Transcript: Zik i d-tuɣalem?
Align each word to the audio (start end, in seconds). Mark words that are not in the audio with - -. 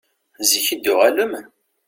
Zik 0.49 0.67
i 0.75 0.77
d-tuɣalem? 0.77 1.33